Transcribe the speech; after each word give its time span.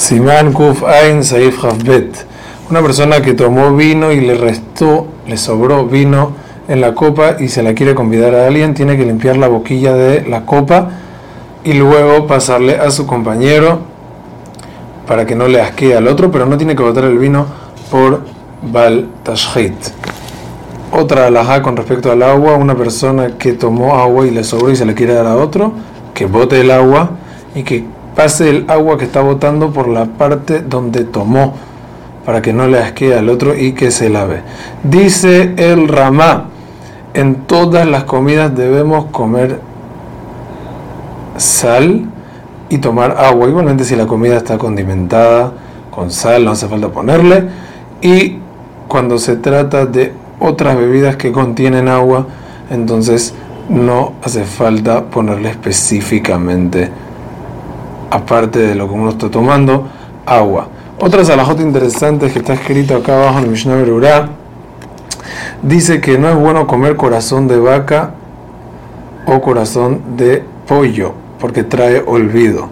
Siman 0.00 0.54
Kuf 0.54 0.82
Ain 0.82 1.22
Saif 1.22 1.62
Hafbet. 1.62 2.24
Una 2.70 2.80
persona 2.80 3.20
que 3.20 3.34
tomó 3.34 3.76
vino 3.76 4.12
y 4.12 4.22
le 4.22 4.34
restó, 4.34 5.06
le 5.26 5.36
sobró 5.36 5.84
vino 5.84 6.32
en 6.68 6.80
la 6.80 6.94
copa 6.94 7.36
y 7.38 7.48
se 7.48 7.62
la 7.62 7.74
quiere 7.74 7.94
convidar 7.94 8.34
a 8.34 8.46
alguien, 8.46 8.72
tiene 8.72 8.96
que 8.96 9.04
limpiar 9.04 9.36
la 9.36 9.48
boquilla 9.48 9.92
de 9.92 10.26
la 10.26 10.46
copa 10.46 10.88
y 11.64 11.74
luego 11.74 12.26
pasarle 12.26 12.78
a 12.78 12.90
su 12.90 13.06
compañero 13.06 13.80
para 15.06 15.26
que 15.26 15.34
no 15.34 15.48
le 15.48 15.60
asquee 15.60 15.94
al 15.94 16.08
otro, 16.08 16.30
pero 16.30 16.46
no 16.46 16.56
tiene 16.56 16.74
que 16.74 16.82
botar 16.82 17.04
el 17.04 17.18
vino 17.18 17.44
por 17.90 18.22
Bal 18.62 19.06
Tashhit. 19.22 19.74
Otra 20.92 21.26
alhaja 21.26 21.60
con 21.60 21.76
respecto 21.76 22.10
al 22.10 22.22
agua, 22.22 22.54
una 22.54 22.74
persona 22.74 23.36
que 23.36 23.52
tomó 23.52 23.96
agua 23.96 24.26
y 24.26 24.30
le 24.30 24.44
sobró 24.44 24.70
y 24.70 24.76
se 24.76 24.86
le 24.86 24.94
quiere 24.94 25.12
dar 25.12 25.26
a 25.26 25.36
otro, 25.36 25.74
que 26.14 26.24
bote 26.24 26.58
el 26.58 26.70
agua 26.70 27.10
y 27.54 27.64
que 27.64 27.84
pase 28.14 28.50
el 28.50 28.64
agua 28.68 28.98
que 28.98 29.04
está 29.04 29.20
botando 29.20 29.70
por 29.70 29.88
la 29.88 30.06
parte 30.06 30.60
donde 30.60 31.04
tomó 31.04 31.54
para 32.24 32.42
que 32.42 32.52
no 32.52 32.68
le 32.68 32.78
asquee 32.78 33.14
al 33.14 33.28
otro 33.28 33.56
y 33.56 33.72
que 33.72 33.90
se 33.90 34.08
lave. 34.08 34.42
Dice 34.82 35.54
el 35.56 35.88
Ramá, 35.88 36.46
en 37.14 37.46
todas 37.46 37.86
las 37.86 38.04
comidas 38.04 38.54
debemos 38.54 39.06
comer 39.06 39.60
sal 41.36 42.04
y 42.68 42.78
tomar 42.78 43.16
agua. 43.18 43.48
Igualmente 43.48 43.84
si 43.84 43.96
la 43.96 44.06
comida 44.06 44.36
está 44.36 44.58
condimentada 44.58 45.52
con 45.90 46.10
sal, 46.10 46.44
no 46.44 46.52
hace 46.52 46.68
falta 46.68 46.88
ponerle. 46.88 47.44
Y 48.00 48.38
cuando 48.86 49.18
se 49.18 49.36
trata 49.36 49.86
de 49.86 50.12
otras 50.38 50.76
bebidas 50.76 51.16
que 51.16 51.32
contienen 51.32 51.88
agua, 51.88 52.26
entonces 52.70 53.34
no 53.68 54.14
hace 54.22 54.44
falta 54.44 55.04
ponerle 55.04 55.50
específicamente, 55.50 56.90
aparte 58.10 58.58
de 58.58 58.74
lo 58.74 58.88
que 58.88 58.94
uno 58.94 59.10
está 59.10 59.30
tomando, 59.30 59.88
agua. 60.26 60.68
Otra 60.98 61.24
salajota 61.24 61.62
interesante 61.62 62.30
que 62.30 62.40
está 62.40 62.54
escrito 62.54 62.96
acá 62.96 63.14
abajo 63.14 63.38
en 63.38 63.44
el 63.44 63.50
Mishnah 63.50 63.76
Berurah 63.76 64.28
dice 65.62 66.00
que 66.00 66.18
no 66.18 66.28
es 66.28 66.36
bueno 66.36 66.66
comer 66.66 66.96
corazón 66.96 67.48
de 67.48 67.58
vaca 67.58 68.10
o 69.26 69.40
corazón 69.40 70.16
de 70.16 70.44
pollo 70.66 71.14
porque 71.38 71.62
trae 71.62 72.02
olvido. 72.04 72.68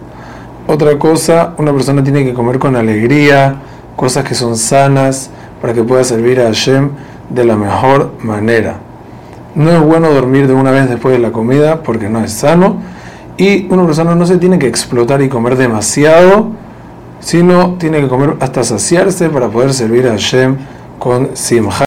Otra 0.67 0.99
cosa, 0.99 1.53
una 1.57 1.73
persona 1.73 2.03
tiene 2.03 2.23
que 2.23 2.33
comer 2.33 2.59
con 2.59 2.75
alegría, 2.75 3.55
cosas 3.95 4.23
que 4.23 4.35
son 4.35 4.55
sanas 4.55 5.31
para 5.61 5.73
que 5.73 5.83
pueda 5.83 6.03
servir 6.03 6.39
a 6.39 6.45
Hashem 6.45 6.91
de 7.29 7.43
la 7.43 7.55
mejor 7.55 8.13
manera. 8.21 8.77
No 9.55 9.71
es 9.71 9.81
bueno 9.81 10.11
dormir 10.11 10.47
de 10.47 10.53
una 10.53 10.69
vez 10.71 10.87
después 10.87 11.15
de 11.15 11.19
la 11.19 11.31
comida 11.31 11.81
porque 11.81 12.07
no 12.09 12.23
es 12.23 12.31
sano. 12.31 12.77
Y 13.39 13.67
una 13.69 13.85
persona 13.85 14.15
no 14.15 14.25
se 14.25 14.37
tiene 14.37 14.59
que 14.59 14.67
explotar 14.67 15.21
y 15.21 15.29
comer 15.29 15.55
demasiado, 15.55 16.47
sino 17.21 17.75
tiene 17.75 18.01
que 18.01 18.09
comer 18.09 18.35
hasta 18.41 18.65
saciarse 18.65 19.29
para 19.29 19.47
poder 19.47 19.73
servir 19.73 20.07
a 20.07 20.11
Hashem 20.11 20.57
con 20.99 21.37
simha. 21.37 21.71